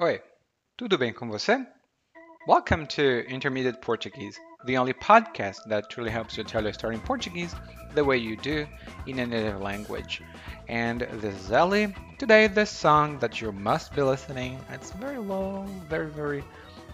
[0.00, 0.22] Oi,
[0.78, 1.66] tudo bem com você?
[2.48, 7.00] Welcome to Intermediate Portuguese, the only podcast that truly helps you tell your story in
[7.02, 7.54] Portuguese
[7.94, 8.66] the way you do
[9.06, 10.22] in a native language.
[10.66, 11.94] And this is Ellie.
[12.18, 16.42] Today, the song that you must be listening, it's very low, very, very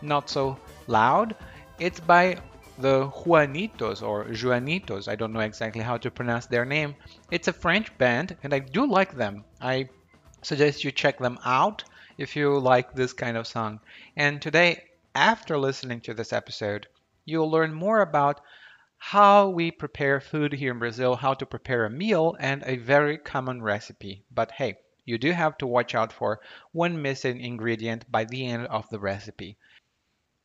[0.02, 0.58] not so
[0.88, 1.36] loud.
[1.78, 2.38] It's by
[2.78, 5.06] the Juanitos or Juanitos.
[5.06, 6.96] I don't know exactly how to pronounce their name.
[7.30, 9.44] It's a French band, and I do like them.
[9.60, 9.88] I
[10.42, 11.84] suggest you check them out
[12.18, 13.80] if you like this kind of song.
[14.16, 14.82] And today,
[15.14, 16.86] after listening to this episode,
[17.24, 18.40] you'll learn more about
[18.98, 23.16] how we prepare food here in Brazil, how to prepare a meal, and a very
[23.16, 24.24] common recipe.
[24.34, 26.40] But hey, you do have to watch out for
[26.72, 29.56] one missing ingredient by the end of the recipe.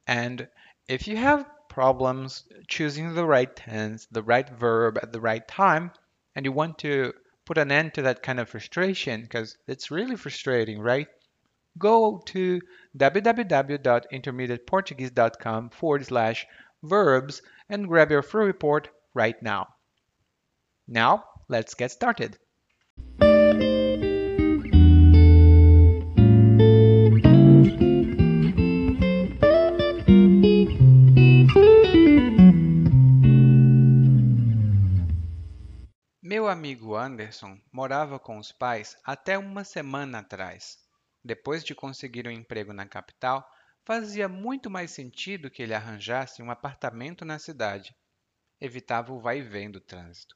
[0.07, 0.47] And
[0.87, 5.91] if you have problems choosing the right tense, the right verb at the right time,
[6.35, 7.13] and you want to
[7.45, 11.07] put an end to that kind of frustration, because it's really frustrating, right?
[11.77, 12.61] Go to
[12.97, 16.45] www.intermediateportuguese.com forward slash
[16.83, 19.67] verbs and grab your free report right now.
[20.87, 22.37] Now, let's get started.
[36.21, 40.77] Meu amigo Anderson morava com os pais até uma semana atrás.
[41.23, 43.49] Depois de conseguir um emprego na capital,
[43.85, 47.95] fazia muito mais sentido que ele arranjasse um apartamento na cidade.
[48.59, 50.35] Evitava o vai e vem do trânsito.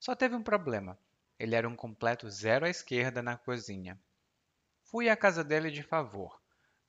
[0.00, 0.98] Só teve um problema.
[1.38, 3.98] Ele era um completo zero à esquerda na cozinha.
[4.82, 6.40] Fui à casa dele de favor.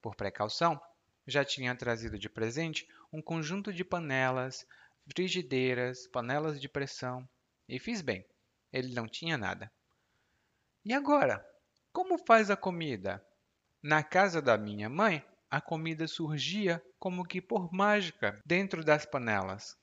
[0.02, 0.80] Por precaução,
[1.26, 4.66] já tinha trazido de presente um conjunto de panelas,
[5.12, 7.28] frigideiras, panelas de pressão.
[7.68, 8.24] E fiz bem.
[8.72, 9.70] Ele não tinha nada.
[10.84, 11.44] E agora?
[11.92, 13.24] Como faz a comida?
[13.88, 19.76] Na casa da minha mãe, a comida surgia como que por mágica dentro das panelas.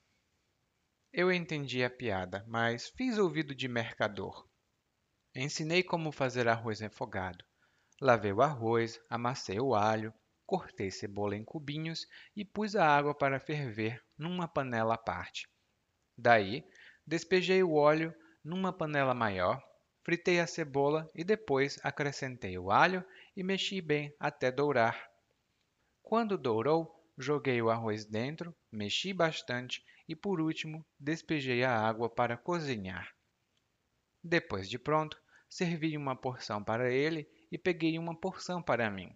[1.14, 4.46] Eu entendi a piada, mas fiz ouvido de mercador.
[5.34, 7.46] Ensinei como fazer arroz refogado.
[8.02, 10.14] Lavei o arroz, amassei o alho,
[10.46, 15.48] cortei cebola em cubinhos e pus a água para ferver numa panela à parte.
[16.18, 16.62] Daí,
[17.08, 18.14] despejei o óleo
[18.44, 19.64] numa panela maior,
[20.04, 23.02] fritei a cebola e depois acrescentei o alho
[23.36, 25.10] e mexi bem até dourar.
[26.02, 32.38] Quando dourou, joguei o arroz dentro, mexi bastante e, por último, despejei a água para
[32.38, 33.14] cozinhar.
[34.24, 39.16] Depois de pronto, servi uma porção para ele e peguei uma porção para mim.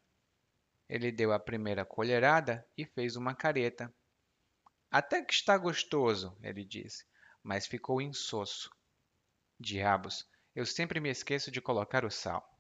[0.90, 3.94] Ele deu a primeira colherada e fez uma careta.
[4.90, 7.06] Até que está gostoso, ele disse,
[7.44, 8.72] mas ficou insosso.
[9.60, 12.57] Diabos, eu sempre me esqueço de colocar o sal.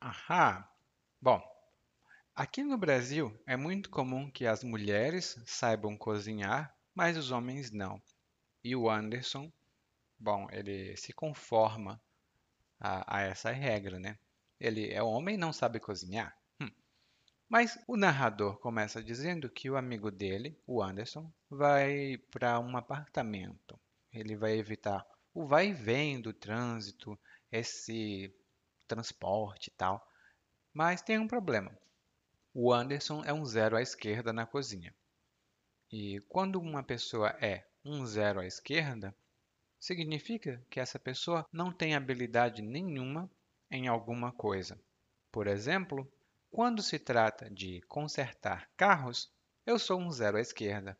[0.00, 0.72] Ahá!
[1.20, 1.42] Bom,
[2.34, 8.00] aqui no Brasil é muito comum que as mulheres saibam cozinhar, mas os homens não.
[8.62, 9.52] E o Anderson,
[10.18, 12.00] bom, ele se conforma
[12.78, 14.18] a, a essa regra, né?
[14.58, 16.39] Ele é homem e não sabe cozinhar.
[17.50, 23.76] Mas o narrador começa dizendo que o amigo dele, o Anderson, vai para um apartamento.
[24.12, 27.18] Ele vai evitar o vai e vem do trânsito,
[27.50, 28.32] esse
[28.86, 30.00] transporte e tal.
[30.72, 31.76] Mas tem um problema.
[32.54, 34.94] O Anderson é um zero à esquerda na cozinha.
[35.90, 39.12] E quando uma pessoa é um zero à esquerda,
[39.76, 43.28] significa que essa pessoa não tem habilidade nenhuma
[43.68, 44.80] em alguma coisa.
[45.32, 46.08] Por exemplo,
[46.50, 49.32] quando se trata de consertar carros,
[49.64, 50.98] eu sou um zero à esquerda.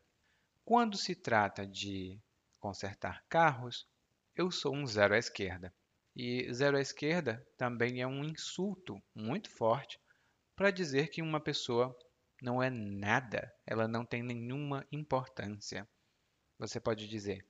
[0.63, 2.17] Quando se trata de
[2.59, 3.85] consertar carros,
[4.35, 5.73] eu sou um zero à esquerda.
[6.15, 9.99] E zero à esquerda também é um insulto muito forte
[10.55, 11.93] para dizer que uma pessoa
[12.41, 15.87] não é nada, ela não tem nenhuma importância.
[16.57, 17.45] Você pode dizer: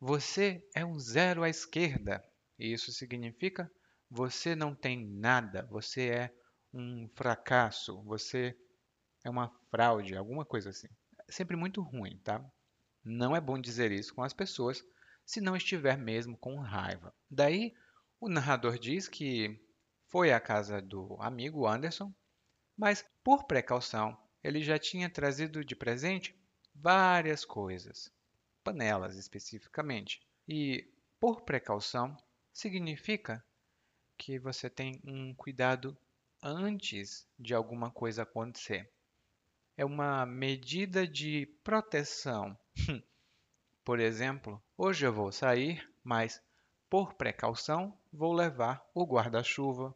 [0.00, 2.22] Você é um zero à esquerda.
[2.58, 3.70] E isso significa
[4.10, 6.34] você não tem nada, você é
[6.74, 8.58] um fracasso, você
[9.24, 10.88] é uma fraude, alguma coisa assim.
[11.28, 12.44] É sempre muito ruim, tá?
[13.04, 14.84] Não é bom dizer isso com as pessoas
[15.24, 17.14] se não estiver mesmo com raiva.
[17.30, 17.74] Daí
[18.20, 19.60] o narrador diz que
[20.08, 22.12] foi à casa do amigo Anderson,
[22.76, 26.38] mas por precaução ele já tinha trazido de presente
[26.74, 28.12] várias coisas,
[28.62, 30.20] panelas especificamente.
[30.46, 32.16] E por precaução
[32.52, 33.42] significa
[34.18, 35.96] que você tem um cuidado
[36.46, 38.92] antes de alguma coisa acontecer.
[39.78, 42.56] é uma medida de proteção.
[43.82, 46.40] Por exemplo, hoje eu vou sair, mas
[46.90, 49.94] por precaução vou levar o guarda-chuva.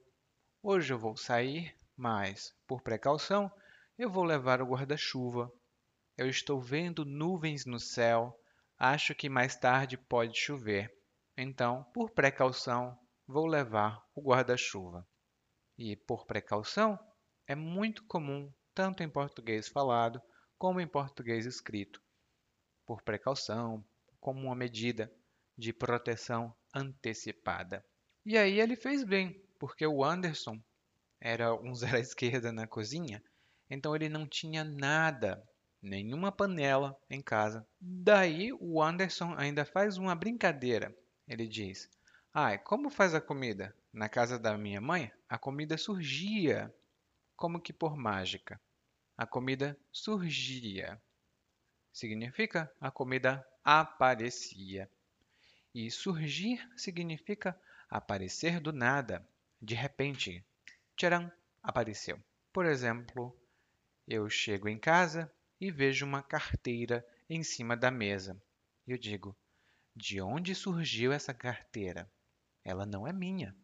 [0.62, 3.52] Hoje eu vou sair, mas por precaução
[3.98, 5.52] eu vou levar o guarda-chuva.
[6.16, 8.34] Eu estou vendo nuvens no céu.
[8.78, 10.92] Acho que mais tarde pode chover.
[11.36, 15.06] Então, por precaução, vou levar o guarda-chuva.
[15.78, 16.98] E por precaução
[17.46, 20.20] é muito comum tanto em português falado
[20.58, 22.02] como em português escrito.
[22.84, 23.84] Por precaução,
[24.20, 25.10] como uma medida
[25.56, 27.84] de proteção antecipada.
[28.26, 30.60] E aí ele fez bem, porque o Anderson
[31.20, 33.22] era um zero à esquerda na cozinha
[33.70, 35.42] então ele não tinha nada,
[35.82, 37.66] nenhuma panela em casa.
[37.80, 40.94] Daí o Anderson ainda faz uma brincadeira.
[41.26, 41.88] Ele diz:
[42.32, 43.74] Ai, como faz a comida?
[43.92, 46.72] Na casa da minha mãe, a comida surgia,
[47.34, 48.60] como que por mágica.
[49.16, 51.00] A comida surgia.
[51.92, 54.90] Significa a comida aparecia.
[55.74, 57.58] E surgir significa
[57.88, 59.26] aparecer do nada,
[59.60, 60.44] de repente.
[60.94, 61.32] Tcharam,
[61.62, 62.22] apareceu.
[62.52, 63.36] Por exemplo,
[64.06, 68.40] eu chego em casa e vejo uma carteira em cima da mesa.
[68.86, 69.36] Eu digo:
[69.96, 72.10] De onde surgiu essa carteira?
[72.64, 73.56] Ela não é minha.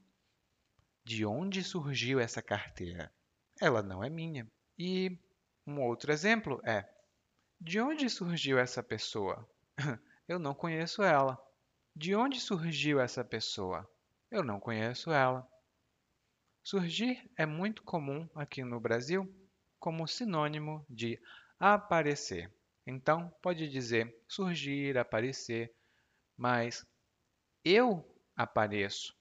[1.07, 3.13] De onde surgiu essa carteira?
[3.61, 4.51] Ela não é minha.
[4.79, 5.19] E
[5.67, 6.89] um outro exemplo é:
[7.61, 9.47] De onde surgiu essa pessoa?
[10.27, 11.39] Eu não conheço ela.
[11.95, 13.87] De onde surgiu essa pessoa?
[14.31, 15.47] Eu não conheço ela.
[16.63, 19.31] Surgir é muito comum aqui no Brasil
[19.79, 21.21] como sinônimo de
[21.61, 22.51] aparecer.
[22.87, 25.71] Então, pode dizer surgir, aparecer,
[26.35, 26.87] mas
[27.63, 28.03] eu
[28.35, 29.15] apareço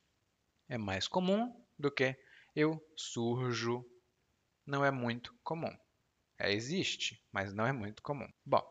[0.69, 2.17] é mais comum do que
[2.55, 3.85] eu surjo.
[4.65, 5.75] Não é muito comum.
[6.37, 8.27] É, existe, mas não é muito comum.
[8.45, 8.63] Bom,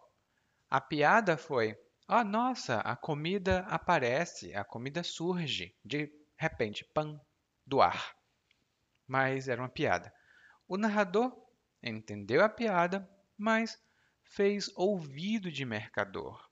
[0.68, 1.76] a piada foi:
[2.08, 7.20] oh, nossa, a comida aparece, a comida surge de repente, pam,
[7.66, 8.16] do ar.
[9.06, 10.12] Mas era uma piada.
[10.66, 11.36] O narrador
[11.82, 13.78] entendeu a piada, mas
[14.24, 16.48] fez ouvido de mercador.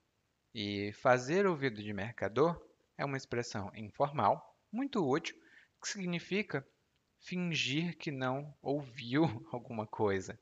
[0.54, 2.60] E fazer ouvido de mercador
[2.98, 5.34] é uma expressão informal, muito útil,
[5.80, 6.66] que significa
[7.20, 10.38] fingir que não ouviu alguma coisa.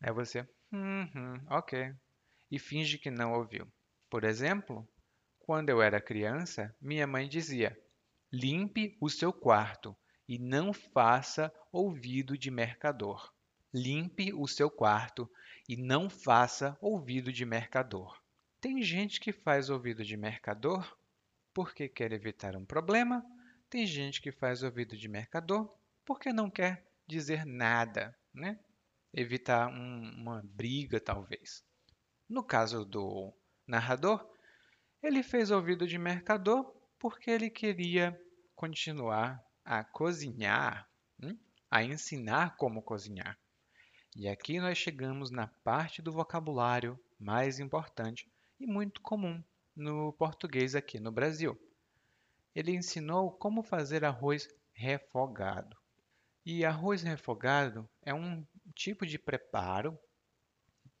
[0.00, 1.94] É você, hum, hum, ok,
[2.50, 3.66] e finge que não ouviu.
[4.08, 4.88] Por exemplo,
[5.40, 7.78] quando eu era criança, minha mãe dizia:
[8.32, 9.96] limpe o seu quarto
[10.28, 13.32] e não faça ouvido de mercador.
[13.72, 15.30] Limpe o seu quarto
[15.68, 18.18] e não faça ouvido de mercador.
[18.60, 20.96] Tem gente que faz ouvido de mercador
[21.52, 23.24] porque quer evitar um problema,
[23.70, 25.72] tem gente que faz ouvido de mercador
[26.04, 28.58] porque não quer dizer nada, né?
[29.12, 31.64] Evitar um, uma briga, talvez.
[32.28, 33.32] No caso do
[33.66, 34.26] narrador,
[35.02, 36.64] ele fez ouvido de mercador
[36.98, 38.18] porque ele queria
[38.54, 40.88] continuar a cozinhar,
[41.22, 41.32] hein?
[41.32, 41.38] Hum,
[41.70, 43.38] a ensinar como cozinhar.
[44.16, 49.42] E aqui nós chegamos na parte do vocabulário mais importante e muito comum
[49.76, 51.58] no português aqui no Brasil.
[52.54, 55.76] Ele ensinou como fazer arroz refogado.
[56.44, 59.98] E arroz refogado é um tipo de preparo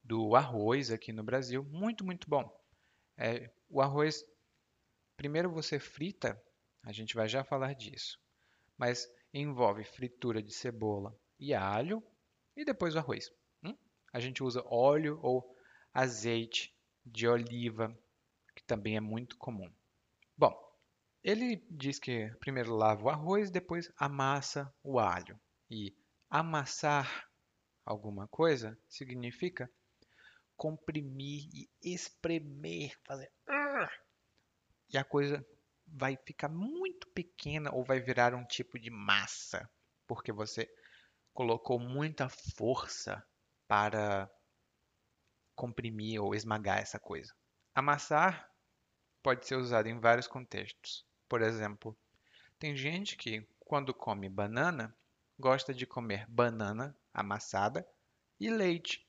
[0.02, 2.50] do arroz aqui no Brasil muito, muito bom.
[3.16, 4.24] É, o arroz,
[5.16, 6.40] primeiro você frita,
[6.82, 8.18] a gente vai já falar disso,
[8.76, 12.02] mas envolve fritura de cebola e alho
[12.56, 13.30] e depois o arroz.
[13.62, 13.76] Hum?
[14.12, 15.54] A gente usa óleo ou
[15.92, 16.74] azeite
[17.04, 17.96] de oliva,
[18.54, 19.70] que também é muito comum.
[20.36, 20.67] Bom,
[21.22, 25.38] ele diz que primeiro lava o arroz, depois amassa o alho.
[25.70, 25.94] E
[26.30, 27.28] amassar
[27.84, 29.70] alguma coisa significa
[30.56, 33.30] comprimir e espremer, fazer.
[34.90, 35.44] E a coisa
[35.86, 39.70] vai ficar muito pequena ou vai virar um tipo de massa,
[40.06, 40.68] porque você
[41.32, 43.24] colocou muita força
[43.66, 44.30] para
[45.54, 47.32] comprimir ou esmagar essa coisa.
[47.74, 48.48] Amassar
[49.22, 51.04] pode ser usado em vários contextos.
[51.28, 51.96] Por exemplo,
[52.58, 54.94] tem gente que, quando come banana,
[55.38, 57.86] gosta de comer banana amassada
[58.40, 59.06] e leite.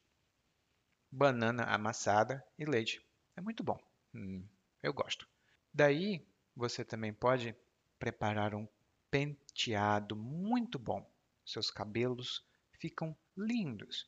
[1.11, 3.05] Banana amassada e leite.
[3.35, 3.79] É muito bom.
[4.13, 4.45] Hum,
[4.83, 5.27] eu gosto.
[5.73, 6.25] Daí,
[6.55, 7.55] você também pode
[7.97, 8.67] preparar um
[9.09, 11.09] penteado muito bom
[11.49, 14.07] seus cabelos ficam lindos.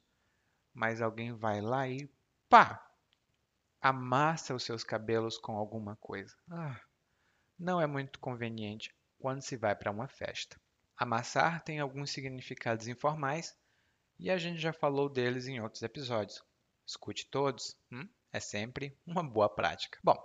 [0.74, 2.10] Mas alguém vai lá e
[2.48, 2.91] pá!
[3.82, 6.36] Amassa os seus cabelos com alguma coisa.
[6.50, 6.80] Ah,
[7.58, 10.60] não é muito conveniente quando se vai para uma festa.
[10.96, 13.58] Amassar tem alguns significados informais
[14.20, 16.44] e a gente já falou deles em outros episódios.
[16.86, 18.08] Escute todos, hum?
[18.32, 19.98] é sempre uma boa prática.
[20.04, 20.18] Bom,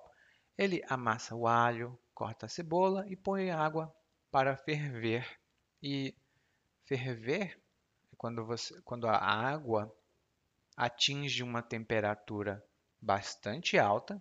[0.59, 3.95] ele amassa o alho, corta a cebola e põe água
[4.31, 5.27] para ferver.
[5.83, 6.15] E
[6.85, 7.59] ferver
[8.13, 9.95] é quando, você, quando a água
[10.77, 12.63] atinge uma temperatura
[13.07, 14.21] bastante alta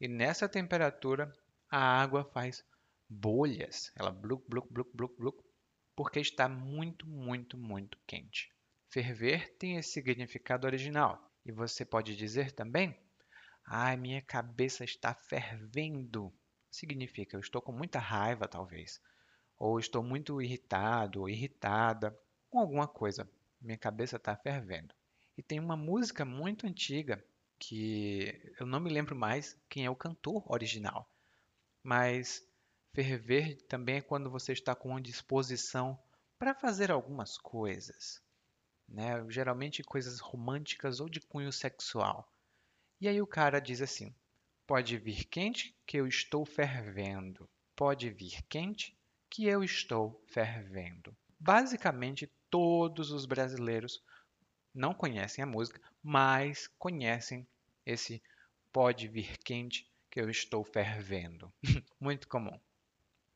[0.00, 1.30] e nessa temperatura
[1.70, 2.64] a água faz
[3.06, 5.44] bolhas, ela bluc, bluc, bluc, bluc, bluc,
[5.94, 8.50] porque está muito, muito, muito quente.
[8.88, 11.22] Ferver tem esse significado original.
[11.44, 12.98] E você pode dizer também:
[13.66, 16.32] Ai, minha cabeça está fervendo.
[16.70, 19.02] Significa eu estou com muita raiva, talvez.
[19.58, 23.28] Ou estou muito irritado ou irritada com alguma coisa.
[23.60, 24.94] Minha cabeça está fervendo.
[25.36, 27.22] E tem uma música muito antiga
[27.58, 31.08] que eu não me lembro mais quem é o cantor original.
[31.82, 32.46] Mas
[32.94, 35.98] ferver também é quando você está com uma disposição
[36.38, 38.22] para fazer algumas coisas,
[38.88, 39.24] né?
[39.28, 42.32] Geralmente coisas românticas ou de cunho sexual.
[43.00, 44.14] E aí o cara diz assim:
[44.66, 47.48] Pode vir quente que eu estou fervendo.
[47.74, 48.96] Pode vir quente
[49.30, 51.16] que eu estou fervendo.
[51.38, 54.02] Basicamente, todos os brasileiros
[54.78, 57.46] não conhecem a música, mas conhecem
[57.84, 58.22] esse
[58.72, 61.52] pode vir quente que eu estou fervendo.
[62.00, 62.58] Muito comum.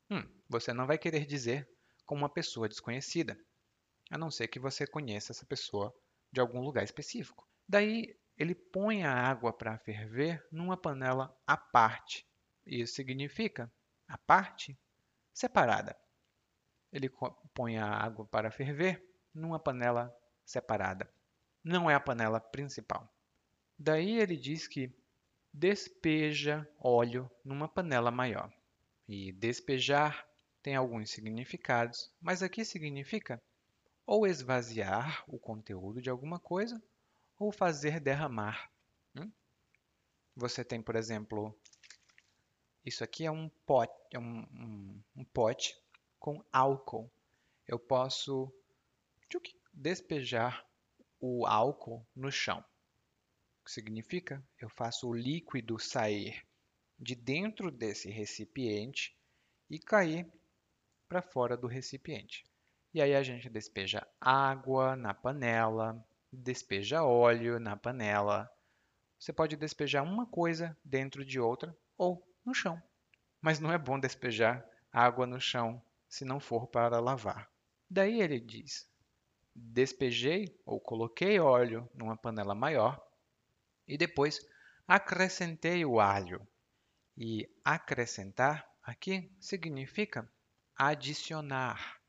[0.09, 1.69] Hum, você não vai querer dizer
[2.07, 3.37] com uma pessoa desconhecida,
[4.09, 5.93] a não ser que você conheça essa pessoa
[6.31, 7.49] de algum lugar específico.
[7.69, 12.25] Daí ele põe a água para ferver numa panela à parte.
[12.65, 13.73] Isso significa
[14.07, 14.79] a parte
[15.35, 15.99] separada.
[16.93, 17.11] Ele
[17.53, 21.13] põe a água para ferver numa panela separada.
[21.63, 23.09] Não é a panela principal.
[23.79, 24.93] Daí ele diz que
[25.53, 28.53] despeja óleo numa panela maior.
[29.09, 30.27] E despejar
[30.63, 33.43] tem alguns significados, mas aqui significa
[34.07, 36.83] ou esvaziar o conteúdo de alguma coisa
[37.39, 38.71] ou fazer derramar.
[39.17, 39.31] Hum?
[40.37, 41.57] Você tem, por exemplo,
[42.85, 45.77] isso aqui é um pote, é um, um, um pote
[46.19, 47.11] com álcool.
[47.67, 48.53] Eu posso
[49.73, 50.67] despejar
[51.25, 52.59] o álcool no chão.
[53.61, 54.45] O que significa?
[54.61, 56.45] Eu faço o líquido sair
[56.99, 59.17] de dentro desse recipiente
[59.71, 60.27] e cair
[61.09, 62.45] para fora do recipiente.
[62.93, 68.51] E aí a gente despeja água na panela, despeja óleo na panela.
[69.17, 72.83] Você pode despejar uma coisa dentro de outra ou no chão.
[73.41, 77.49] Mas não é bom despejar água no chão se não for para lavar.
[77.89, 78.91] Daí ele diz:
[79.55, 83.01] despejei ou coloquei óleo numa panela maior
[83.87, 84.41] e depois
[84.87, 86.47] acrescentei o alho.
[87.17, 90.31] E acrescentar aqui significa
[90.75, 92.01] adicionar.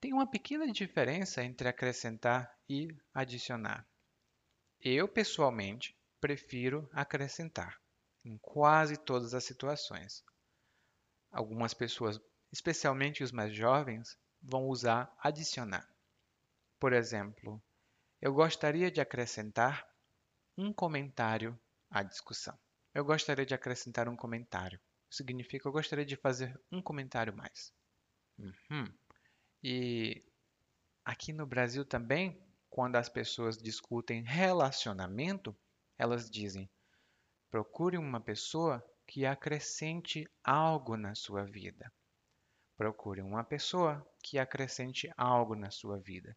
[0.00, 3.88] Tem uma pequena diferença entre acrescentar e adicionar.
[4.80, 7.80] Eu, pessoalmente, prefiro acrescentar
[8.24, 10.24] em quase todas as situações.
[11.30, 12.20] Algumas pessoas,
[12.52, 15.88] especialmente os mais jovens, vão usar adicionar.
[16.78, 17.62] Por exemplo,
[18.20, 19.86] eu gostaria de acrescentar
[20.56, 21.58] um comentário
[21.90, 22.58] à discussão.
[22.94, 24.80] Eu gostaria de acrescentar um comentário.
[25.10, 27.72] Significa eu gostaria de fazer um comentário mais.
[28.38, 28.92] Uhum.
[29.62, 30.24] E
[31.04, 35.56] aqui no Brasil também, quando as pessoas discutem relacionamento,
[35.96, 36.70] elas dizem:
[37.50, 41.92] procure uma pessoa que acrescente algo na sua vida.
[42.76, 46.36] Procure uma pessoa que acrescente algo na sua vida.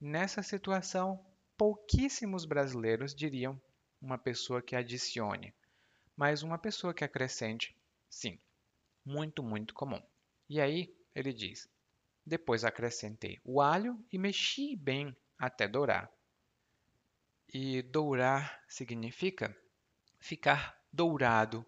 [0.00, 1.24] Nessa situação,
[1.56, 3.60] pouquíssimos brasileiros diriam
[4.00, 5.52] uma pessoa que adicione,
[6.16, 7.76] mas uma pessoa que acrescente,
[8.08, 8.38] sim,
[9.04, 10.00] muito, muito comum.
[10.48, 11.68] E aí ele diz:
[12.24, 16.08] depois acrescentei o alho e mexi bem até dourar.
[17.52, 19.56] E dourar significa
[20.20, 21.66] ficar dourado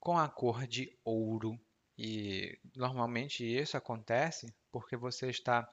[0.00, 1.60] com a cor de ouro.
[1.96, 5.70] E normalmente isso acontece porque você está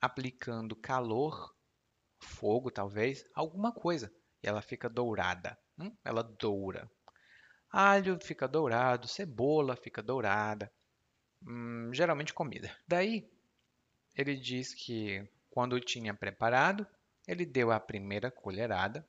[0.00, 1.54] aplicando calor,
[2.18, 5.58] fogo talvez, alguma coisa, e ela fica dourada.
[5.78, 5.94] Hum?
[6.04, 6.90] Ela doura.
[7.70, 10.72] Alho fica dourado, cebola fica dourada,
[11.46, 12.74] hum, geralmente comida.
[12.86, 13.30] Daí
[14.16, 16.86] ele diz que quando tinha preparado,
[17.26, 19.06] ele deu a primeira colherada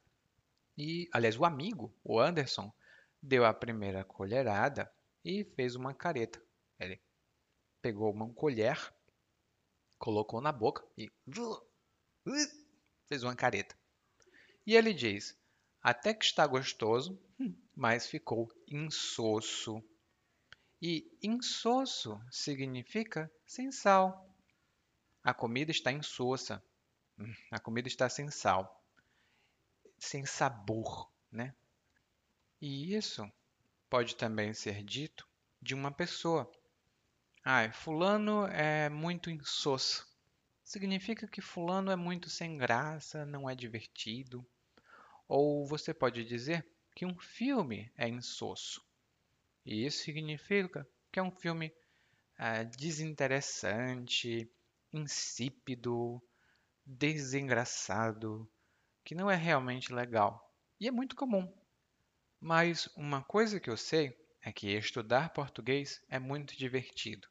[0.77, 2.71] e, aliás, o amigo, o Anderson,
[3.21, 4.91] deu a primeira colherada
[5.23, 6.41] e fez uma careta.
[6.79, 6.99] Ele
[7.81, 8.77] pegou uma colher
[10.01, 11.11] colocou na boca e
[13.05, 13.77] fez uma careta.
[14.65, 15.37] E ele diz:
[15.81, 17.21] Até que está gostoso,
[17.75, 19.81] mas ficou insosso.
[20.81, 24.27] E insosso significa sem sal.
[25.23, 26.63] A comida está insossa.
[27.51, 28.83] A comida está sem sal,
[29.99, 31.53] sem sabor, né?
[32.59, 33.31] E isso
[33.87, 35.29] pode também ser dito
[35.61, 36.51] de uma pessoa.
[37.43, 40.07] Ah, fulano é muito insosso.
[40.63, 44.45] Significa que fulano é muito sem graça, não é divertido.
[45.27, 48.85] Ou você pode dizer que um filme é insosso.
[49.65, 51.73] E isso significa que é um filme
[52.37, 54.47] ah, desinteressante,
[54.93, 56.21] insípido,
[56.85, 58.47] desengraçado,
[59.03, 60.53] que não é realmente legal.
[60.79, 61.51] E é muito comum.
[62.39, 67.30] Mas uma coisa que eu sei é que estudar português é muito divertido.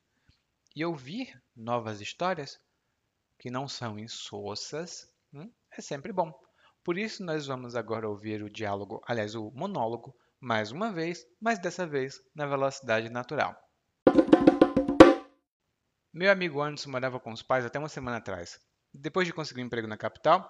[0.75, 2.61] E ouvir novas histórias
[3.39, 6.33] que não são insossas hum, é sempre bom.
[6.85, 11.59] Por isso, nós vamos agora ouvir o diálogo, aliás, o monólogo, mais uma vez, mas
[11.59, 13.57] dessa vez na velocidade natural.
[16.13, 18.61] Meu amigo Anderson morava com os pais até uma semana atrás.
[18.95, 20.49] Depois de conseguir um emprego na capital,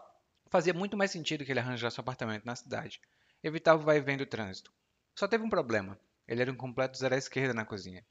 [0.50, 3.00] fazia muito mais sentido que ele arranjasse um apartamento na cidade.
[3.42, 4.70] Evitava o vai e vem do trânsito.
[5.14, 5.98] Só teve um problema.
[6.28, 8.04] Ele era um completo zero à esquerda na cozinha.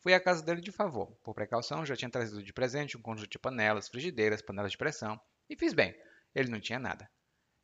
[0.00, 1.14] Fui à casa dele de favor.
[1.22, 5.20] Por precaução, já tinha trazido de presente um conjunto de panelas, frigideiras, panelas de pressão.
[5.48, 5.94] E fiz bem.
[6.34, 7.08] Ele não tinha nada.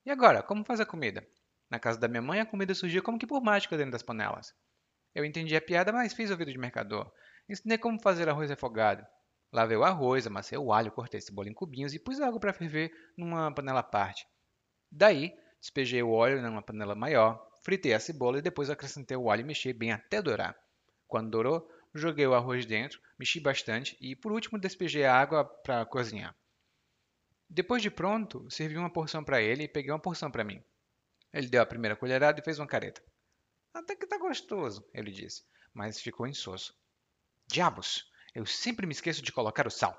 [0.05, 1.27] E agora, como faz a comida?
[1.71, 4.55] Na casa da minha mãe, a comida surgia como que por mágica dentro das panelas.
[5.15, 7.11] Eu entendi a piada, mas fiz ouvido de mercador.
[7.49, 9.05] Ensinei como fazer arroz refogado.
[9.51, 12.93] Lavei o arroz, amassei o alho, cortei cebola em cubinhos e pus água para ferver
[13.17, 14.27] numa panela à parte.
[14.93, 19.41] Daí, despejei o óleo numa panela maior, fritei a cebola e depois acrescentei o alho
[19.41, 20.55] e mexi bem até dourar.
[21.07, 25.85] Quando dourou, joguei o arroz dentro, mexi bastante e, por último, despejei a água para
[25.87, 26.35] cozinhar.
[27.49, 30.63] Depois de pronto, servi uma porção para ele e peguei uma porção para mim.
[31.33, 33.03] Ele deu a primeira colherada e fez uma careta.
[33.73, 36.75] Até que tá gostoso, ele disse, mas ficou insosso.
[37.47, 38.11] Diabos!
[38.35, 39.99] Eu sempre me esqueço de colocar o sal.